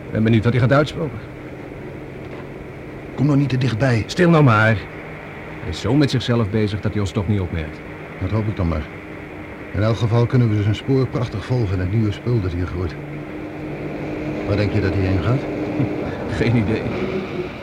[0.06, 1.18] Ik ben benieuwd wat hij gaat uitspoken.
[3.14, 4.04] Kom nog niet te dichtbij.
[4.06, 4.76] Stil nou maar.
[5.60, 7.78] Hij is zo met zichzelf bezig dat hij ons toch niet opmerkt.
[8.20, 8.86] Dat hoop ik dan maar.
[9.72, 12.66] In elk geval kunnen we zijn spoor prachtig volgen en het nieuwe spul dat hier
[12.66, 12.94] groeit.
[14.46, 15.40] Waar denk je dat hij heen gaat?
[16.38, 16.82] Geen idee.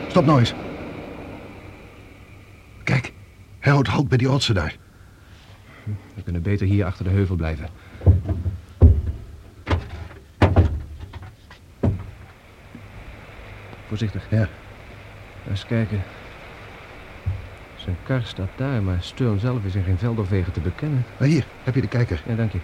[0.08, 0.54] Stop nou eens.
[2.84, 3.12] Kijk,
[3.58, 4.81] hij houdt halt bij die rotsen daar.
[6.14, 7.68] We kunnen beter hier achter de heuvel blijven.
[13.86, 14.26] Voorzichtig.
[14.30, 14.48] Ja.
[15.48, 16.02] Eens kijken.
[17.76, 21.04] Zijn kar staat daar, maar Stern zelf is in geen veld of wegen te bekennen.
[21.16, 22.22] Maar hier, heb je de kijker.
[22.26, 22.58] Ja, dank je.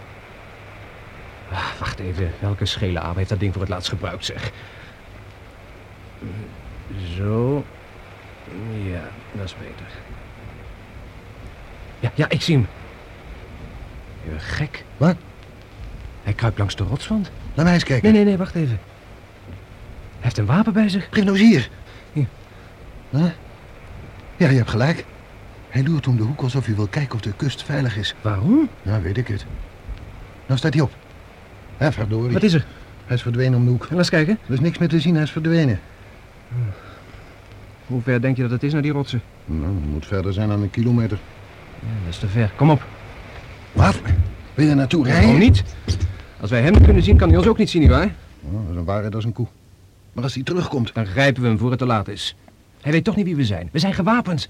[1.51, 4.51] Ah, wacht even, welke schele aap heeft dat ding voor het laatst gebruikt, zeg?
[7.17, 7.65] Zo.
[8.85, 9.03] Ja,
[9.33, 9.87] dat is beter.
[12.01, 12.67] Ja, ja, ik zie hem.
[14.29, 14.85] Je bent gek.
[14.97, 15.17] Wat?
[16.23, 17.31] Hij kruipt langs de rotswand.
[17.55, 18.05] Laat mij eens kijken.
[18.05, 18.79] Nee, nee, nee, wacht even.
[19.39, 21.09] Hij heeft een wapen bij zich.
[21.11, 21.71] Geef nou eens hier.
[22.13, 22.27] Hier.
[23.11, 23.25] Huh?
[24.37, 25.05] Ja, je hebt gelijk.
[25.69, 28.15] Hij loert om de hoek alsof hij wil kijken of de kust veilig is.
[28.21, 28.69] Waarom?
[28.83, 29.47] Nou, weet ik het.
[30.47, 30.93] Nou staat hij op.
[31.77, 32.33] Hé, verdorie.
[32.33, 32.67] Wat is er?
[33.07, 33.87] Hij is verdwenen om de hoek.
[33.91, 34.39] Laat eens kijken.
[34.47, 35.81] Er is niks meer te zien, hij is verdwenen.
[37.87, 39.23] Hoe ver denk je dat het is naar die rotsen?
[39.45, 41.19] Nou, het moet verder zijn dan een kilometer.
[41.81, 42.51] Ja, dat is te ver.
[42.57, 42.83] Kom op.
[43.79, 44.01] Wat?
[44.55, 45.23] Wil je er naartoe rijden?
[45.23, 45.63] Waarom niet?
[46.41, 48.15] Als wij hem kunnen zien, kan hij ons ook niet zien, nietwaar?
[48.45, 49.47] Oh, dat is een waarheid als een koe.
[50.13, 50.95] Maar als hij terugkomt...
[50.95, 52.37] Dan grijpen we hem voor het te laat is.
[52.81, 53.69] Hij weet toch niet wie we zijn.
[53.73, 54.49] We zijn gewapend.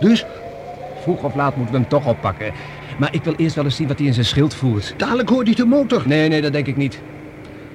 [0.00, 0.24] Dus?
[1.02, 2.52] Vroeg of laat moeten we hem toch oppakken.
[2.98, 4.94] Maar ik wil eerst wel eens zien wat hij in zijn schild voert.
[4.96, 6.02] Dadelijk hoort hij de motor.
[6.06, 7.00] Nee, nee, dat denk ik niet.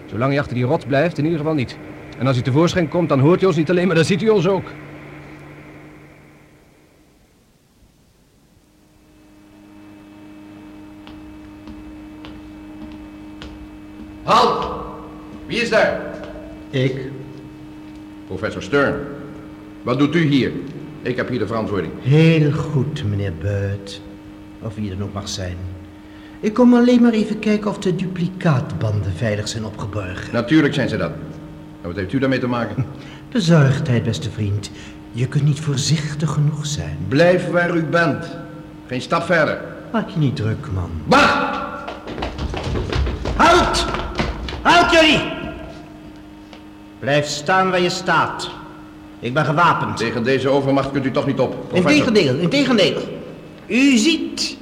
[0.05, 1.77] Zolang hij achter die rots blijft, in ieder geval niet.
[2.17, 4.29] En als hij tevoorschijn komt, dan hoort hij ons niet alleen, maar dan ziet hij
[4.29, 4.71] ons ook.
[16.71, 17.11] Ik.
[18.27, 18.95] Professor Stern.
[19.81, 20.51] Wat doet u hier?
[21.01, 21.93] Ik heb hier de verantwoording.
[22.01, 24.01] Heel goed, meneer Buit.
[24.61, 25.57] Of wie dan ook mag zijn.
[26.39, 30.33] Ik kom alleen maar even kijken of de duplicaatbanden veilig zijn opgeborgen.
[30.33, 31.11] Natuurlijk zijn ze dat.
[31.81, 32.85] En wat heeft u daarmee te maken?
[33.31, 34.71] Bezorgdheid, beste vriend.
[35.11, 36.97] Je kunt niet voorzichtig genoeg zijn.
[37.07, 38.37] Blijf waar u bent.
[38.87, 39.61] Geen stap verder.
[39.91, 40.91] Maak je niet druk, man.
[41.05, 41.59] Wacht!
[43.35, 43.85] Halt!
[44.61, 45.40] Halt jullie!
[47.01, 48.49] Blijf staan waar je staat.
[49.19, 49.97] Ik ben gewapend.
[49.97, 51.55] Tegen deze overmacht kunt u toch niet op.
[51.67, 51.91] professor.
[51.91, 53.01] Integendeel, integendeel.
[53.67, 54.57] U ziet,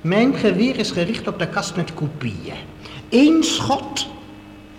[0.00, 2.54] mijn geweer is gericht op de kast met kopieën.
[3.10, 4.08] Eén schot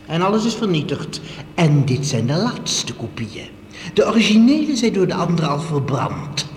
[0.05, 1.21] en alles is vernietigd.
[1.55, 3.47] En dit zijn de laatste kopieën.
[3.93, 6.47] De originele zijn door de andere al verbrand.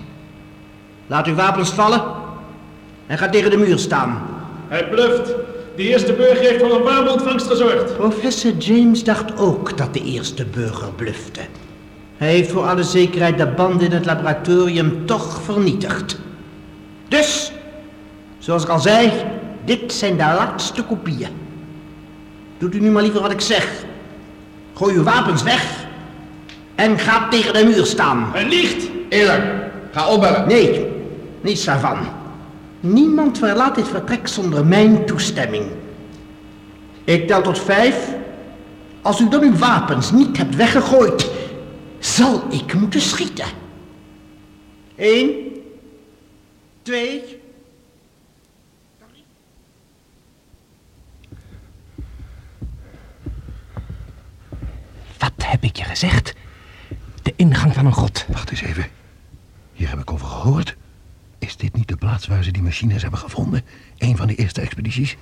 [1.07, 2.03] Laat uw wapens vallen
[3.07, 4.21] en ga tegen de muur staan.
[4.67, 5.33] Hij bluft.
[5.77, 7.97] De eerste burger heeft voor een warme ontvangst gezorgd.
[7.97, 11.39] Professor James dacht ook dat de eerste burger blufte.
[12.17, 16.19] Hij heeft voor alle zekerheid de banden in het laboratorium toch vernietigd.
[17.07, 17.51] Dus,
[18.37, 19.11] zoals ik al zei,
[19.65, 21.29] dit zijn de laatste kopieën.
[22.57, 23.71] Doet u nu maar liever wat ik zeg.
[24.73, 25.85] Gooi uw wapens weg
[26.75, 28.29] en ga tegen de muur staan.
[28.33, 28.89] Hij liegt.
[29.09, 29.43] Eerlijk.
[29.91, 30.47] Ga opbellen.
[30.47, 30.87] Nee,
[31.41, 31.97] niets daarvan.
[32.79, 35.65] Niemand verlaat dit vertrek zonder mijn toestemming.
[37.03, 38.15] Ik tel tot vijf.
[39.01, 41.31] Als u dan uw wapens niet hebt weggegooid,
[41.99, 43.45] zal ik moeten schieten.
[44.95, 45.61] Eén,
[46.81, 47.39] twee.
[55.17, 56.33] Wat heb ik je gezegd?
[57.21, 58.25] De ingang van een grot.
[58.27, 58.87] Wacht eens even.
[59.73, 60.75] Hier heb ik over gehoord.
[61.39, 63.61] Is dit niet de plaats waar ze die machines hebben gevonden?
[63.97, 65.17] Een van de eerste expedities?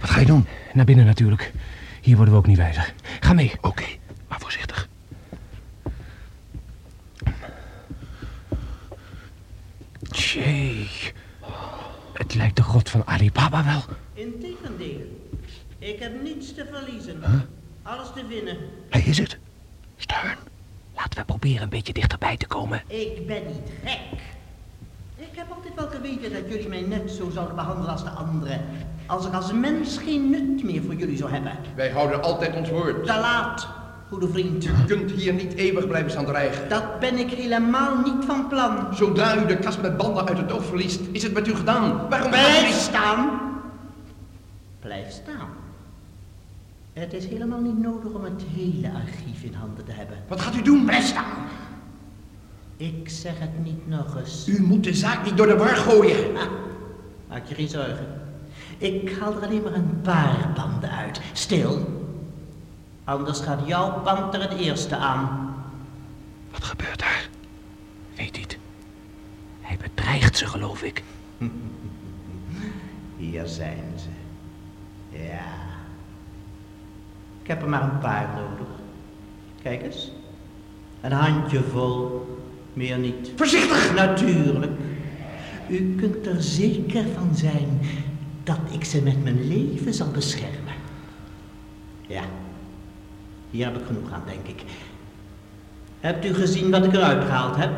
[0.00, 0.46] Wat ga je doen?
[0.72, 1.52] Naar binnen natuurlijk.
[2.00, 2.94] Hier worden we ook niet wijzer.
[3.20, 3.52] Ga mee.
[3.60, 3.84] Oké,
[4.28, 4.88] maar voorzichtig.
[10.10, 10.88] Tjee.
[12.12, 13.82] Het lijkt de grot van Alibaba wel.
[14.14, 15.20] Integendeel,
[15.78, 17.22] ik heb niets te verliezen.
[17.82, 18.56] Alles te winnen.
[18.90, 19.38] Hij is het.
[19.96, 20.36] Stern.
[20.96, 22.82] Laten we proberen een beetje dichterbij te komen.
[22.86, 24.20] Ik ben niet gek.
[25.30, 28.60] Ik heb altijd wel geweten dat jullie mij net zo zouden behandelen als de anderen.
[29.06, 31.52] Als ik als mens geen nut meer voor jullie zou hebben.
[31.74, 33.06] Wij houden altijd ons woord.
[33.06, 33.68] Te laat,
[34.08, 34.64] goede vriend.
[34.64, 36.68] U kunt hier niet eeuwig blijven staan dreigen.
[36.68, 38.94] Dat ben ik helemaal niet van plan.
[38.94, 42.08] Zodra u de kast met banden uit het oog verliest, is het met u gedaan.
[42.08, 43.40] Waarom Blijf staan.
[44.80, 45.48] Blijf staan.
[46.92, 50.16] Het is helemaal niet nodig om het hele archief in handen te hebben.
[50.28, 50.84] Wat gaat u doen?
[50.84, 51.32] Blijf staan.
[52.76, 54.48] Ik zeg het niet nog eens.
[54.48, 56.36] U moet de zaak niet door de war gooien.
[56.36, 56.46] Ah,
[57.28, 58.06] maak je geen zorgen.
[58.78, 61.20] Ik haal er alleen maar een paar banden uit.
[61.32, 62.00] Stil.
[63.04, 65.54] Anders gaat jouw band er het eerste aan.
[66.50, 67.28] Wat gebeurt daar?
[68.16, 68.58] Weet niet.
[69.60, 71.02] Hij bedreigt ze, geloof ik.
[73.16, 74.08] Hier zijn ze.
[75.18, 75.44] Ja.
[77.42, 78.66] Ik heb er maar een paar nodig.
[79.62, 80.12] Kijk eens.
[81.00, 82.26] Een handjevol.
[82.72, 83.32] Meer niet.
[83.36, 83.94] Voorzichtig!
[83.94, 84.72] Natuurlijk.
[85.68, 87.80] U kunt er zeker van zijn
[88.44, 90.74] dat ik ze met mijn leven zal beschermen.
[92.06, 92.22] Ja.
[93.50, 94.64] Hier heb ik genoeg aan, denk ik.
[96.00, 97.70] Hebt u gezien wat ik eruit gehaald heb?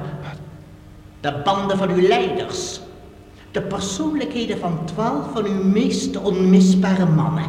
[1.21, 2.81] De banden van uw leiders.
[3.51, 7.45] De persoonlijkheden van twaalf van uw meest onmisbare mannen.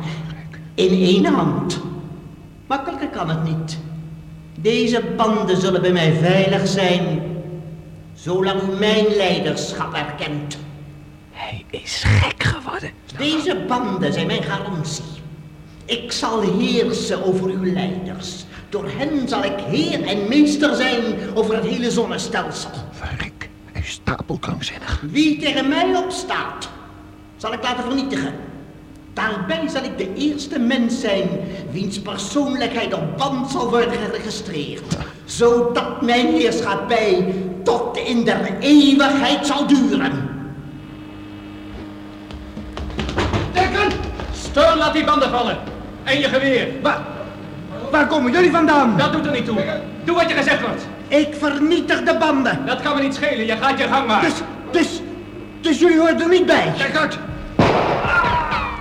[0.73, 1.79] In één hand.
[2.67, 3.77] Makkelijker kan het niet.
[4.59, 7.21] Deze banden zullen bij mij veilig zijn,
[8.25, 10.57] zolang u mijn leiderschap erkent.
[11.31, 12.91] Hij is gek geworden.
[13.17, 15.03] Deze banden zijn mijn garantie.
[15.85, 18.45] Ik zal heersen over uw leiders.
[18.69, 22.69] Door hen zal ik heer en meester zijn over het hele zonnestelsel.
[22.91, 25.03] Verrek, hij is stapelkrankzinnig.
[25.11, 26.69] Wie tegen mij opstaat,
[27.37, 28.33] zal ik laten vernietigen.
[29.13, 31.29] Daarbij zal ik de eerste mens zijn
[31.71, 34.97] wiens persoonlijkheid op band zal worden geregistreerd.
[35.25, 37.33] Zodat mijn heerschappij
[37.65, 40.29] tot in der eeuwigheid zal duren.
[43.53, 43.91] Dekken!
[44.33, 45.57] Steun, laat die banden vallen.
[46.03, 46.67] En je geweer.
[46.81, 47.01] Waar,
[47.91, 48.97] waar komen jullie vandaan?
[48.97, 49.57] Dat doet er niet toe.
[50.03, 50.87] Doe wat je gezegd wordt.
[51.07, 52.65] Ik vernietig de banden.
[52.65, 53.45] Dat kan me niet schelen.
[53.45, 54.21] Je gaat je gang maar.
[54.21, 54.33] Dus,
[54.71, 55.01] dus,
[55.61, 56.73] dus jullie horen er niet bij.
[56.77, 57.17] Kijk uit!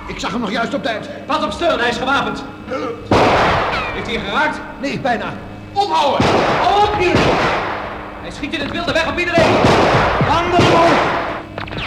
[0.07, 1.09] Ik zag hem nog juist op tijd.
[1.27, 2.45] Pas op Steun, hij is gewapend.
[3.95, 4.61] Heeft hij geraakt?
[4.81, 5.33] Nee, bijna.
[5.73, 6.29] Ophouden!
[6.61, 7.17] Hou op hier!
[8.25, 9.55] Hij schiet in het wilde weg op iedereen.
[10.27, 10.93] Handen omhoog.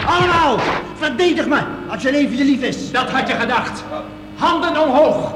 [0.05, 0.59] Allemaal.
[0.97, 1.61] Verdedig me.
[1.89, 2.91] Als je leven je lief is.
[2.91, 3.83] Dat had je gedacht.
[4.35, 5.33] Handen omhoog.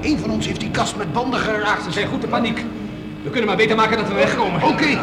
[0.00, 1.84] Eén van ons heeft die kast met banden geraakt.
[1.84, 2.64] Ze zijn goed in paniek.
[3.22, 4.62] We kunnen maar beter maken dat we wegkomen.
[4.62, 4.98] Oké.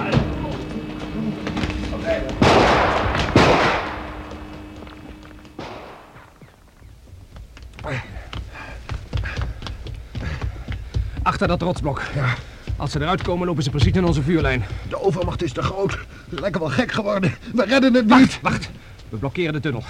[11.37, 12.01] Achter dat rotsblok.
[12.15, 12.33] Ja.
[12.75, 14.63] Als ze eruit komen, lopen ze precies in onze vuurlijn.
[14.89, 15.97] De overmacht is te groot.
[16.29, 17.33] Lekker wel gek geworden.
[17.53, 18.39] We redden het Wacht, niet.
[18.41, 18.69] wacht.
[19.09, 19.83] We blokkeren de tunnel.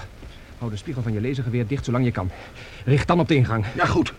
[0.58, 2.30] Hou de spiegel van je lasergeweer dicht zolang je kan.
[2.86, 3.66] Richt dan op de ingang.
[3.76, 4.14] Ja, goed.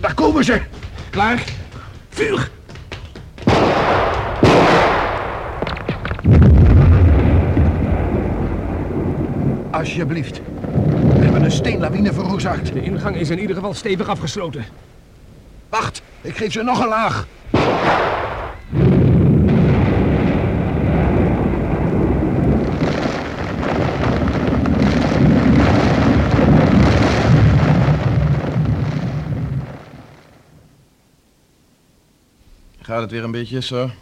[0.00, 0.60] Daar komen ze.
[1.10, 1.44] Klaar?
[2.08, 2.50] Vuur.
[9.70, 10.40] Alsjeblieft.
[11.52, 12.72] Steenlawine veroorzaakt.
[12.72, 14.64] De ingang is in ieder geval stevig afgesloten.
[15.68, 17.26] Wacht, ik geef ze nog een laag.
[32.80, 33.94] Gaat het weer een beetje, sir?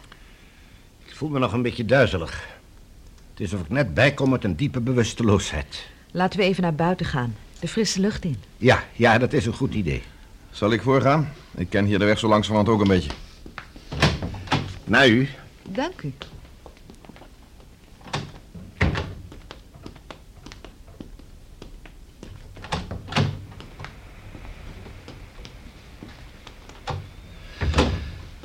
[1.05, 2.47] Ik voel me nog een beetje duizelig.
[3.31, 5.89] Het is of ik net bijkom uit een diepe bewusteloosheid.
[6.11, 7.35] Laten we even naar buiten gaan.
[7.59, 8.37] De frisse lucht in.
[8.57, 10.03] Ja, ja, dat is een goed idee.
[10.51, 11.33] Zal ik voorgaan?
[11.55, 13.11] Ik ken hier de weg zo langzamerhand ook een beetje.
[14.83, 15.29] Naar u.
[15.63, 16.13] Dank u.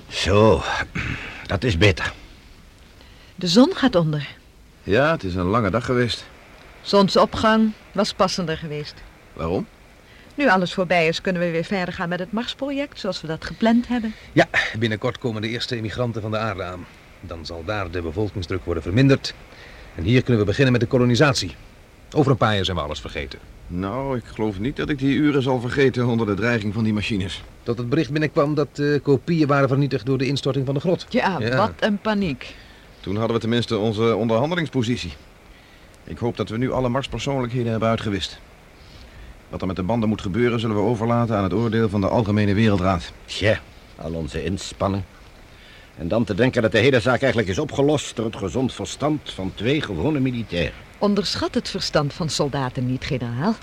[0.09, 0.62] Zo,
[1.46, 2.12] dat is beter.
[3.35, 4.29] De zon gaat onder.
[4.83, 6.24] Ja, het is een lange dag geweest.
[6.87, 8.94] Zonsopgang was passender geweest.
[9.33, 9.66] Waarom?
[10.35, 13.44] Nu alles voorbij is, kunnen we weer verder gaan met het Marsproject zoals we dat
[13.44, 14.14] gepland hebben.
[14.33, 14.46] Ja,
[14.79, 16.87] binnenkort komen de eerste immigranten van de aarde aan.
[17.20, 19.35] Dan zal daar de bevolkingsdruk worden verminderd.
[19.94, 21.55] En hier kunnen we beginnen met de kolonisatie.
[22.12, 23.38] Over een paar jaar zijn we alles vergeten.
[23.66, 26.92] Nou, ik geloof niet dat ik die uren zal vergeten onder de dreiging van die
[26.92, 27.42] machines.
[27.62, 31.07] Tot het bericht binnenkwam dat de kopieën waren vernietigd door de instorting van de grot.
[31.09, 31.57] Ja, Ja.
[31.57, 32.55] wat een paniek.
[33.01, 35.12] Toen hadden we tenminste onze onderhandelingspositie.
[36.06, 38.38] Ik hoop dat we nu alle Marspersoonlijkheden hebben uitgewist.
[39.48, 42.08] Wat er met de banden moet gebeuren, zullen we overlaten aan het oordeel van de
[42.08, 43.12] Algemene Wereldraad.
[43.24, 43.60] Tja,
[43.96, 45.02] al onze inspanning.
[45.96, 49.32] En dan te denken dat de hele zaak eigenlijk is opgelost door het gezond verstand
[49.32, 50.74] van twee gewone militairen.
[50.98, 53.54] Onderschat het verstand van soldaten niet, generaal.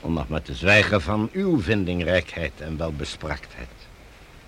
[0.00, 3.68] Om nog maar te zwijgen van uw vindingrijkheid en welbespraaktheid.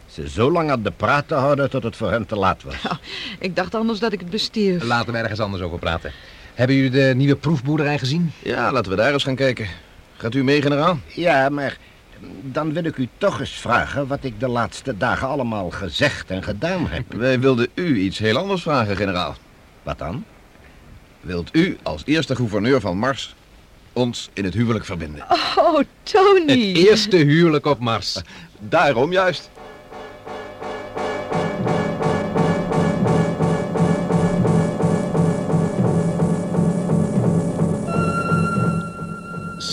[0.06, 2.74] Ze zo lang aan de praat te houden tot het voor hen te laat was.
[3.38, 4.82] Ik dacht anders dat ik het bestierf.
[4.82, 6.12] Laten we ergens anders over praten.
[6.60, 8.32] Hebben jullie de nieuwe proefboerderij gezien?
[8.42, 9.68] Ja, laten we daar eens gaan kijken.
[10.16, 10.98] Gaat u mee, generaal?
[11.06, 11.78] Ja, maar
[12.42, 16.42] dan wil ik u toch eens vragen wat ik de laatste dagen allemaal gezegd en
[16.42, 17.12] gedaan heb.
[17.26, 19.36] Wij wilden u iets heel anders vragen, generaal.
[19.82, 20.24] Wat dan?
[21.20, 23.34] Wilt u als eerste gouverneur van Mars
[23.92, 25.24] ons in het huwelijk verbinden?
[25.56, 26.68] Oh, Tony.
[26.68, 28.22] Het eerste huwelijk op Mars.
[28.58, 29.50] Daarom juist.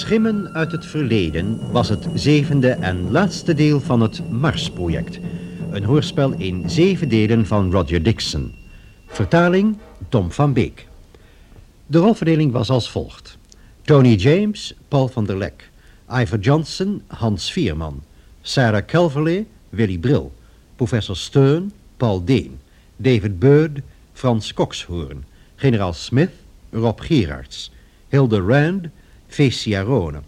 [0.08, 5.20] Schimmen uit het verleden was het zevende en laatste deel van het Mars-project.
[5.72, 8.56] Een hoorspel in zeven delen van Roger Dixon.
[9.08, 9.78] Vertaling
[10.10, 10.88] Tom van Beek.
[11.86, 13.38] De rolverdeling was als volgt.
[13.82, 15.70] Tony James, Paul van der Lek.
[16.12, 18.04] Ivor Johnson, Hans Vierman.
[18.42, 20.34] Sarah Calverley, Willy Bril.
[20.76, 22.60] Professor Stern, Paul Deen.
[22.96, 23.80] David Bird,
[24.14, 25.26] Frans Kokshoorn.
[25.56, 26.32] Generaal Smith,
[26.70, 27.72] Rob Gerards.
[28.08, 28.88] Hilde Rand,
[29.38, 30.22] Fecia Rone.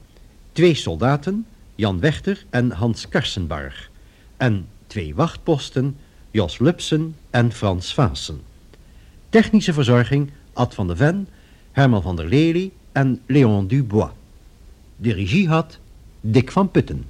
[0.51, 1.45] Twee soldaten,
[1.76, 3.89] Jan Wechter en Hans Karsenbarg.
[4.38, 5.97] En twee wachtposten,
[6.32, 8.41] Jos Lupsen en Frans Vaassen.
[9.30, 11.28] Technische verzorging, Ad van de Ven,
[11.72, 14.12] Herman van der Lely en Léon Dubois.
[14.95, 15.80] De regie had
[16.22, 17.05] Dick van Putten.